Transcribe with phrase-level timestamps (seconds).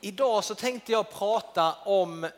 [0.00, 2.30] Idag så tänkte jag prata om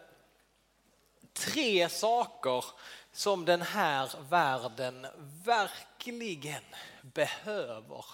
[1.32, 2.64] tre saker
[3.12, 5.06] som den här världen
[5.44, 6.64] verkligen
[7.02, 8.04] behöver.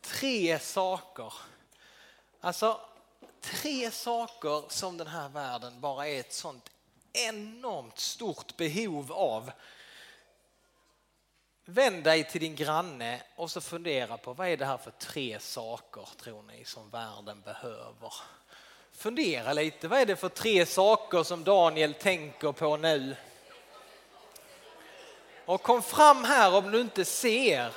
[0.00, 1.32] Tre saker.
[2.40, 2.80] Alltså
[3.40, 6.70] tre saker som den här världen bara är ett sånt
[7.12, 9.50] enormt stort behov av.
[11.64, 15.40] Vänd dig till din granne och så fundera på vad är det här för tre
[15.40, 18.12] saker tror ni som världen behöver?
[18.96, 23.16] Fundera lite, vad är det för tre saker som Daniel tänker på nu?
[25.44, 27.72] Och kom fram här om du inte ser.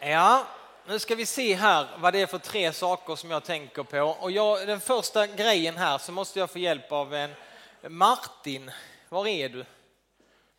[0.00, 0.46] Ja,
[0.86, 4.00] nu ska vi se här vad det är för tre saker som jag tänker på.
[4.00, 7.34] Och jag, den första grejen här så måste jag få hjälp av en
[7.82, 8.70] Martin.
[9.08, 9.64] Var är du?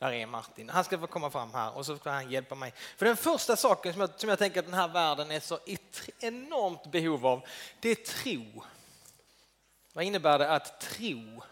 [0.02, 0.70] Där är Martin.
[0.70, 2.74] Han ska få komma fram här och så ska han hjälpa mig.
[2.98, 5.60] För den första saken som jag, som jag tänker att den här världen är så
[6.20, 7.48] enormt behov av,
[7.80, 8.64] det är tro.
[9.94, 11.44] Vad innebär det att tro?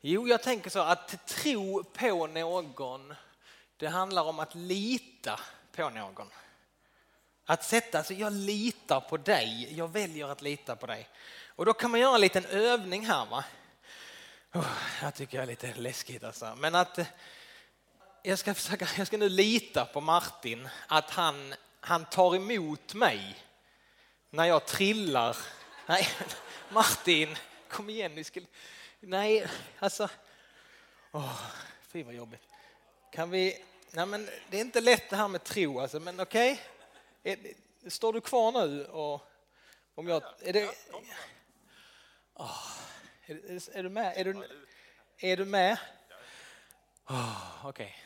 [0.00, 3.14] Jo, jag tänker så att tro på någon,
[3.76, 5.40] det handlar om att lita
[5.72, 6.30] på någon.
[7.44, 11.08] Att sätta sig, jag litar på dig, jag väljer att lita på dig.
[11.46, 13.26] Och då kan man göra en liten övning här.
[13.26, 13.44] Va?
[14.54, 16.54] Oh, jag tycker jag är lite läskigt alltså.
[16.58, 16.98] Men att
[18.22, 23.36] jag ska, försöka, jag ska nu lita på Martin, att han, han tar emot mig
[24.30, 25.36] när jag trillar.
[25.86, 26.08] Nej,
[26.68, 27.36] Martin,
[27.68, 28.14] kom igen.
[28.14, 28.46] Ni skulle,
[29.00, 29.46] nej,
[29.78, 30.08] alltså.
[31.12, 31.40] Oh,
[31.88, 32.42] fy vad jobbigt.
[33.12, 36.60] Kan vi, nej men det är inte lätt det här med tro alltså, men okej.
[37.24, 37.54] Okay.
[37.88, 38.84] Står du kvar nu?
[38.84, 39.30] Och,
[39.94, 40.70] om jag, är det,
[42.34, 42.76] oh,
[43.26, 44.12] är, är, du med?
[44.16, 44.48] Är du,
[45.18, 45.78] är du med?
[47.08, 47.96] Oh, Okej.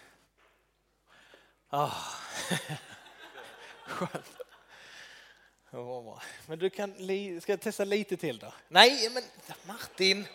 [1.69, 1.81] Okay.
[1.81, 1.95] Oh.
[3.87, 4.41] Skönt.
[6.47, 6.95] Men du kan,
[7.41, 8.53] ska jag testa lite till då?
[8.69, 9.23] Nej, men
[9.67, 10.27] Martin!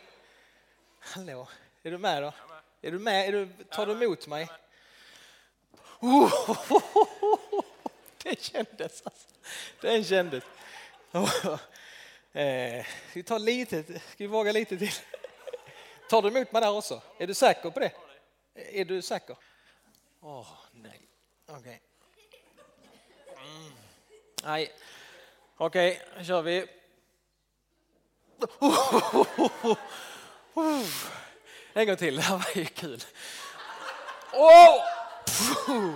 [0.99, 1.47] Hallå,
[1.83, 2.33] är du med då?
[2.81, 3.27] Är du med?
[3.27, 4.49] Är du, tar du emot mig?
[5.99, 6.57] Oh,
[8.23, 9.27] det kändes alltså.
[9.81, 10.43] Det kändes.
[12.35, 14.91] Eh, vi tar lite, ska vi våga lite till?
[16.09, 17.01] Tar du emot mig där också?
[17.17, 17.91] Är du säker på det?
[18.55, 19.37] Eh, är du säker?
[20.21, 21.01] Åh, oh, nej.
[21.45, 21.59] Okej.
[21.59, 21.79] Okay.
[23.45, 23.71] Mm.
[24.43, 24.71] Nej.
[25.57, 26.67] Okej, okay, kör vi.
[31.73, 33.03] En gång till, det här var ju kul.
[34.33, 35.95] Oh!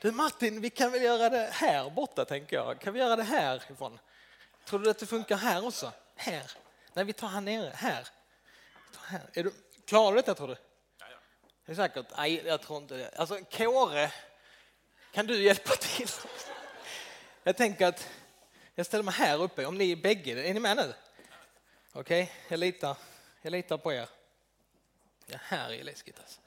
[0.00, 2.80] Du Martin, vi kan väl göra det här borta tänker jag.
[2.80, 3.98] Kan vi göra det härifrån?
[4.70, 5.92] Tror du att det funkar här också?
[6.16, 6.50] Här?
[6.94, 7.72] Nej, vi tar här nere.
[7.74, 8.08] Här.
[9.00, 9.30] här.
[9.32, 9.52] Är du,
[9.84, 10.56] klarar du detta tror du?
[10.98, 11.16] Ja, ja.
[11.72, 12.06] Är säkert?
[12.16, 13.10] Nej, jag tror inte det.
[13.16, 14.12] Alltså, Kåre,
[15.12, 16.08] kan du hjälpa till?
[17.42, 18.08] Jag tänker att
[18.74, 20.94] jag ställer mig här uppe, om ni är bägge, är ni med nu?
[21.92, 22.96] Okej, okay, jag, litar,
[23.42, 24.08] jag litar på er.
[25.26, 26.40] Ja, här är läskigt alltså.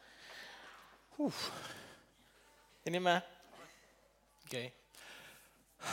[1.17, 1.51] Uff.
[2.83, 3.21] Är ni med?
[4.45, 4.75] Okej.
[5.79, 5.91] Okay.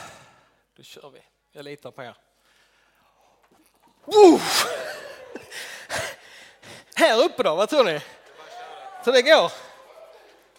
[0.75, 1.21] Då kör vi.
[1.51, 2.15] Jag litar på er.
[4.05, 4.65] Uff.
[6.95, 7.99] Här uppe då, vad tror ni?
[9.05, 9.51] Så det går?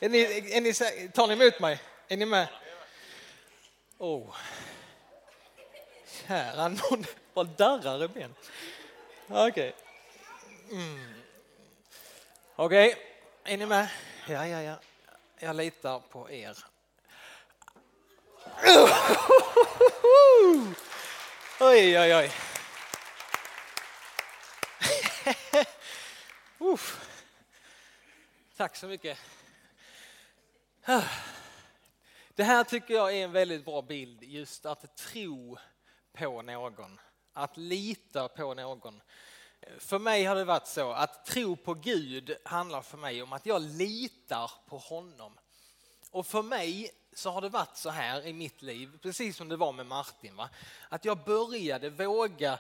[0.01, 0.19] Är ni,
[0.57, 1.81] är ni, tar ni emot mig?
[2.09, 2.49] Är ni med?
[3.99, 4.35] Oh.
[6.07, 8.35] Kära någon, vad darrar i ben.
[9.29, 9.49] Okej.
[9.49, 9.73] Okay.
[10.71, 11.15] Mm.
[12.57, 13.55] Okej, okay.
[13.55, 13.89] är ni med?
[14.29, 14.75] Ja, ja, ja.
[15.39, 16.72] Jag litar på er.
[21.61, 22.33] Oj, oj, oj.
[28.57, 29.19] Tack så mycket.
[32.35, 35.59] Det här tycker jag är en väldigt bra bild, just att tro
[36.13, 37.01] på någon,
[37.33, 39.03] att lita på någon.
[39.79, 43.47] För mig har det varit så att tro på Gud handlar för mig om att
[43.47, 45.39] jag litar på honom.
[46.11, 49.57] Och för mig så har det varit så här i mitt liv, precis som det
[49.57, 50.49] var med Martin, va?
[50.89, 52.59] att jag började våga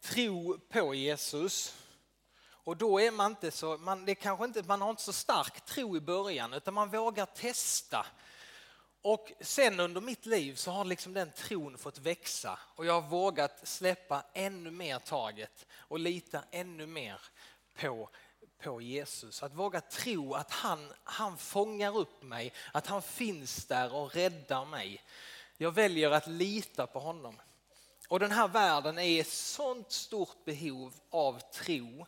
[0.00, 1.74] tro på Jesus.
[2.46, 5.64] Och då är man inte så, man, det kanske inte, man har inte så stark
[5.64, 8.06] tro i början utan man vågar testa.
[9.02, 13.08] Och sen under mitt liv så har liksom den tron fått växa och jag har
[13.08, 17.20] vågat släppa ännu mer taget och lita ännu mer
[17.74, 18.10] på,
[18.62, 19.42] på Jesus.
[19.42, 24.64] Att våga tro att han, han fångar upp mig, att han finns där och räddar
[24.64, 25.02] mig.
[25.56, 27.40] Jag väljer att lita på honom.
[28.08, 32.06] Och den här världen är ett sånt stort behov av tro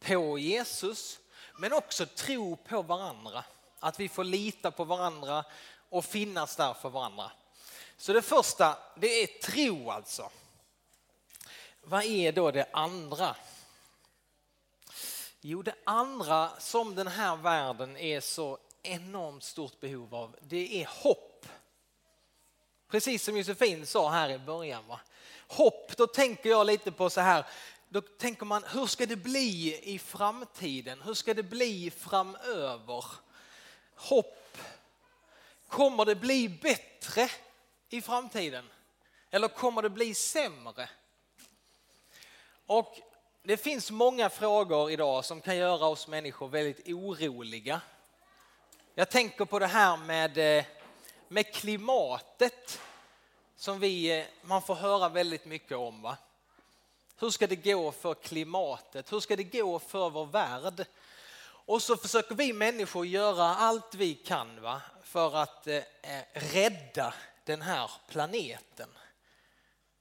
[0.00, 1.18] på Jesus
[1.58, 3.44] men också tro på varandra.
[3.80, 5.44] Att vi får lita på varandra
[5.88, 7.30] och finnas där för varandra.
[7.96, 10.30] Så det första, det är tro alltså.
[11.82, 13.36] Vad är då det andra?
[15.48, 20.86] Jo, det andra som den här världen är så enormt stort behov av, det är
[20.86, 21.46] hopp.
[22.88, 24.86] Precis som Josefin sa här i början.
[24.86, 25.00] Va?
[25.48, 27.46] Hopp, då tänker jag lite på så här,
[27.88, 31.02] då tänker man hur ska det bli i framtiden?
[31.02, 33.04] Hur ska det bli framöver?
[33.94, 34.58] Hopp,
[35.68, 37.30] kommer det bli bättre
[37.88, 38.70] i framtiden?
[39.30, 40.88] Eller kommer det bli sämre?
[42.66, 43.00] Och
[43.46, 47.80] det finns många frågor idag som kan göra oss människor väldigt oroliga.
[48.94, 50.64] Jag tänker på det här med, eh,
[51.28, 52.80] med klimatet
[53.56, 56.02] som vi, eh, man får höra väldigt mycket om.
[56.02, 56.16] Va?
[57.18, 59.12] Hur ska det gå för klimatet?
[59.12, 60.86] Hur ska det gå för vår värld?
[61.48, 64.80] Och så försöker vi människor göra allt vi kan va?
[65.02, 67.14] för att eh, eh rädda
[67.44, 68.88] den här planeten.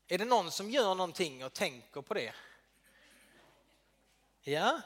[0.07, 2.33] Är det någon som gör någonting och tänker på det?
[4.47, 4.81] Ja,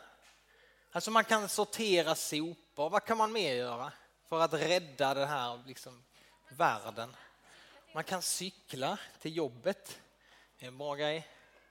[0.92, 2.90] alltså man kan sortera sopor.
[2.90, 3.92] Vad kan man mer göra
[4.28, 6.04] för att rädda den här liksom,
[6.50, 7.16] världen?
[7.94, 10.00] Man kan cykla till jobbet.
[10.60, 11.18] Det är en bra grej.
[11.18, 11.24] Är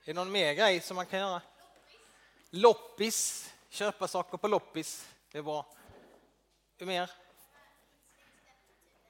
[0.04, 1.42] det någon mer grej som man kan göra?
[2.50, 5.08] Loppis, köpa saker på loppis.
[5.32, 5.66] Det är bra.
[6.76, 7.10] Hur mer?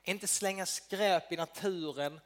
[0.05, 2.21] Inte slänga skräp i naturen.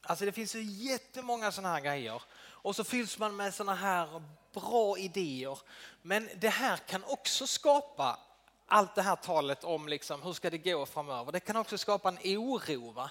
[0.00, 2.22] Alltså det finns ju jättemånga sådana här grejer.
[2.38, 4.22] Och så fylls man med sådana här
[4.60, 5.58] bra idéer.
[6.02, 8.18] Men det här kan också skapa
[8.66, 11.32] allt det här talet om liksom, hur ska det gå framöver.
[11.32, 12.90] Det kan också skapa en oro.
[12.90, 13.10] Va?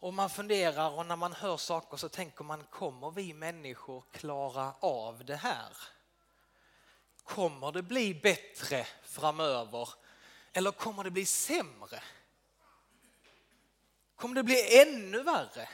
[0.00, 4.72] Och man funderar och när man hör saker så tänker man, kommer vi människor klara
[4.80, 5.76] av det här?
[7.24, 9.88] Kommer det bli bättre framöver
[10.52, 12.02] eller kommer det bli sämre?
[14.16, 15.68] Kommer det bli ännu värre?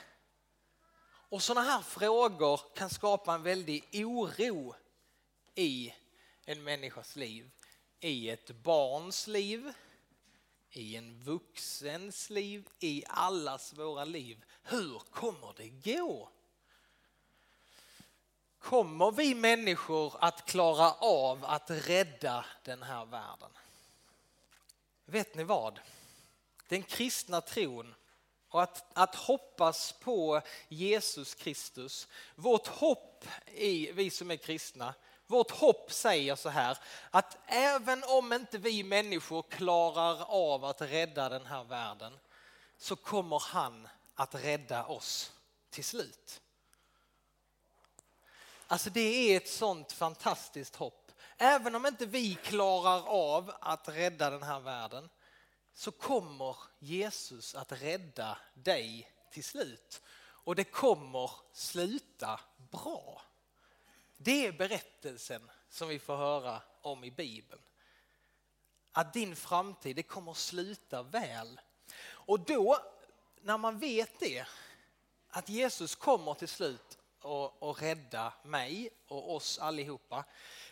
[1.29, 4.75] Och sådana här frågor kan skapa en väldig oro
[5.55, 5.93] i
[6.45, 7.51] en människas liv,
[7.99, 9.73] i ett barns liv,
[10.69, 14.45] i en vuxens liv, i allas våra liv.
[14.63, 16.29] Hur kommer det gå?
[18.59, 23.51] Kommer vi människor att klara av att rädda den här världen?
[25.05, 25.79] Vet ni vad?
[26.67, 27.95] Den kristna tron
[28.49, 34.93] och att, att hoppas på Jesus Kristus, vårt hopp i vi som är kristna,
[35.27, 36.77] vårt hopp säger så här
[37.11, 42.19] att även om inte vi människor klarar av att rädda den här världen
[42.77, 45.31] så kommer han att rädda oss
[45.69, 46.41] till slut.
[48.67, 48.99] Alltså det
[49.33, 51.11] är ett sånt fantastiskt hopp.
[51.37, 55.09] Även om inte vi klarar av att rädda den här världen
[55.77, 60.01] så kommer Jesus att rädda dig till slut.
[60.19, 62.39] Och det kommer sluta
[62.71, 63.21] bra.
[64.17, 67.61] Det är berättelsen som vi får höra om i Bibeln.
[68.91, 71.59] Att din framtid det kommer sluta väl.
[72.09, 72.77] Och då,
[73.41, 74.47] när man vet det,
[75.29, 76.97] att Jesus kommer till slut
[77.27, 80.23] och, och rädda mig och oss allihopa,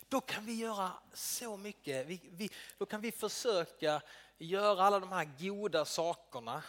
[0.10, 2.08] då kan vi göra så mycket.
[2.08, 4.02] Vi, vi, då kan vi försöka
[4.38, 6.64] göra alla de här goda sakerna.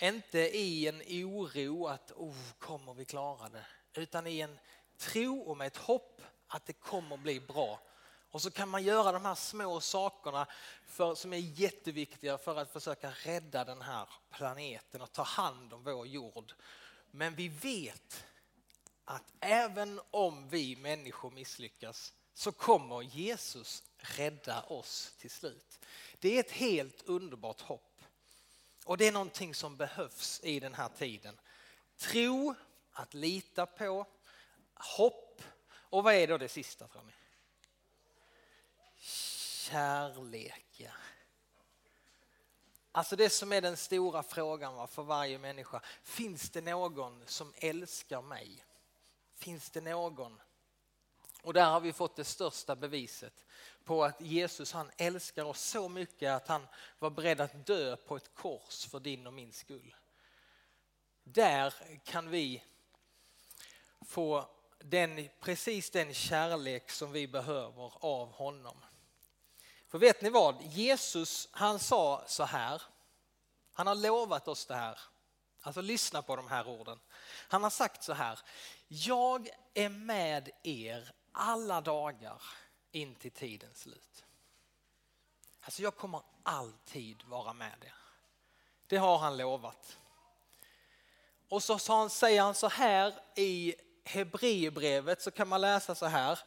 [0.00, 3.66] Inte i en oro att oh, kommer vi klara det?
[3.92, 4.58] Utan i en
[4.96, 7.80] tro och med ett hopp att det kommer bli bra.
[8.30, 10.46] Och så kan man göra de här små sakerna
[10.86, 15.84] för, som är jätteviktiga för att försöka rädda den här planeten och ta hand om
[15.84, 16.52] vår jord.
[17.10, 18.24] Men vi vet
[19.10, 25.78] att även om vi människor misslyckas så kommer Jesus rädda oss till slut.
[26.18, 28.02] Det är ett helt underbart hopp.
[28.84, 31.40] Och det är någonting som behövs i den här tiden.
[31.96, 32.54] Tro,
[32.92, 34.06] att lita på,
[34.74, 37.14] hopp och vad är då det sista tror mig?
[38.96, 40.66] Kärlek.
[40.76, 40.90] Ja.
[42.92, 45.82] Alltså det som är den stora frågan för varje människa.
[46.02, 48.64] Finns det någon som älskar mig?
[49.38, 50.40] Finns det någon?
[51.42, 53.44] Och där har vi fått det största beviset
[53.84, 56.66] på att Jesus han älskar oss så mycket att han
[56.98, 59.94] var beredd att dö på ett kors för din och min skull.
[61.24, 62.64] Där kan vi
[64.00, 68.76] få den, precis den kärlek som vi behöver av honom.
[69.88, 70.62] För vet ni vad?
[70.62, 72.82] Jesus han sa så här.
[73.72, 75.00] Han har lovat oss det här.
[75.60, 77.00] Alltså lyssna på de här orden.
[77.48, 78.38] Han har sagt så här.
[78.88, 82.42] Jag är med er alla dagar
[82.92, 84.24] in till tidens slut.
[85.60, 87.94] Alltså jag kommer alltid vara med er.
[88.86, 89.98] Det har han lovat.
[91.48, 96.38] Och så säger han så här i Hebreerbrevet så kan man läsa så här.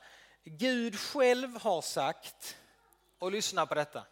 [0.44, 2.58] Gud själv har sagt,
[3.20, 4.06] och lyssna på detta.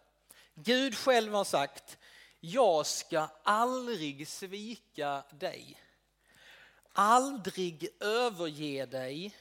[0.53, 1.97] Gud själv har sagt,
[2.39, 5.77] jag ska aldrig svika dig.
[7.01, 9.35] Aldrig överge dig.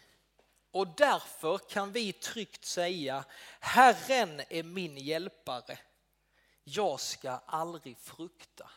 [0.71, 3.25] Och därför kan vi tryggt säga,
[3.61, 5.79] Herren är min hjälpare.
[6.65, 8.71] Jag ska aldrig frukta.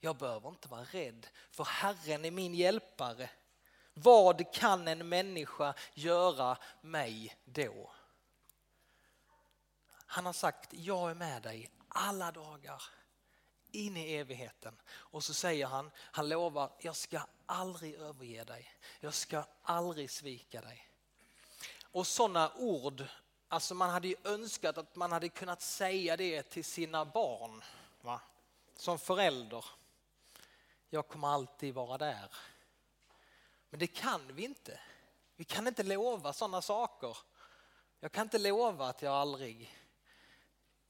[0.00, 3.30] Jag behöver inte vara rädd, för Herren är min hjälpare.
[3.94, 7.90] Vad kan en människa göra mig då?
[9.88, 12.82] Han har sagt, jag är med dig alla dagar
[13.70, 14.80] in i evigheten.
[14.88, 18.70] Och så säger han, han lovar, jag ska aldrig överge dig.
[19.00, 20.88] Jag ska aldrig svika dig.
[21.82, 23.04] Och sådana ord,
[23.48, 27.62] alltså man hade ju önskat att man hade kunnat säga det till sina barn.
[28.00, 28.20] Va?
[28.76, 29.64] Som förälder.
[30.90, 32.30] Jag kommer alltid vara där.
[33.70, 34.80] Men det kan vi inte.
[35.36, 37.16] Vi kan inte lova sådana saker.
[38.00, 39.70] Jag kan inte lova att jag aldrig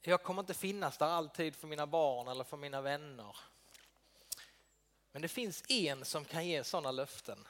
[0.01, 3.35] jag kommer inte finnas där alltid för mina barn eller för mina vänner.
[5.11, 7.47] Men det finns en som kan ge sådana löften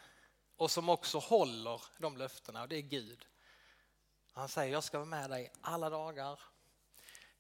[0.56, 3.28] och som också håller de löftena och det är Gud.
[4.32, 6.40] Han säger jag ska vara med dig alla dagar.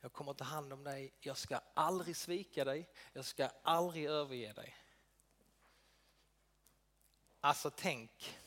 [0.01, 1.13] Jag kommer ta hand om dig.
[1.19, 2.89] Jag ska aldrig svika dig.
[3.13, 4.75] Jag ska aldrig överge dig.
[7.39, 8.37] Alltså tänk.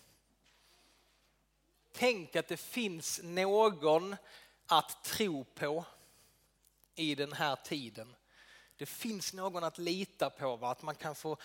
[1.93, 4.17] Tänk att det finns någon
[4.67, 5.85] att tro på
[7.01, 8.17] i den här tiden.
[8.77, 10.71] Det finns någon att lita på, va?
[10.71, 11.37] att man kan få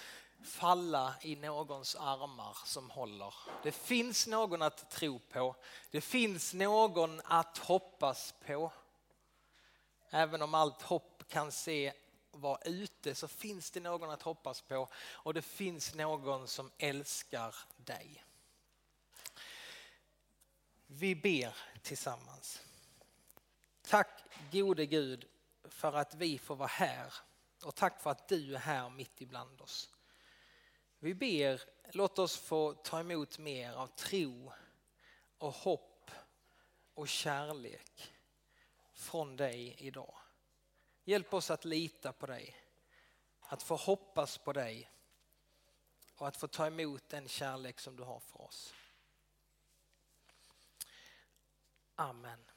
[0.44, 3.34] falla i någons armar som håller.
[3.64, 5.56] Det finns någon att tro på.
[5.92, 8.72] Det finns någon att hoppas på.
[10.10, 11.94] Även om allt hopp kan se
[12.32, 17.56] vara ute så finns det någon att hoppas på och det finns någon som älskar
[17.78, 18.24] dig.
[20.88, 22.62] Vi ber tillsammans.
[23.82, 25.28] Tack gode Gud
[25.76, 27.14] för att vi får vara här
[27.64, 29.90] och tack för att du är här mitt ibland oss.
[31.00, 34.52] Vi ber, låt oss få ta emot mer av tro
[35.38, 36.12] och hopp
[36.94, 38.14] och kärlek
[38.94, 40.16] från dig idag.
[41.04, 42.56] Hjälp oss att lita på dig,
[43.40, 44.92] att få hoppas på dig
[46.16, 48.74] och att få ta emot den kärlek som du har för oss.
[51.96, 52.55] Amen.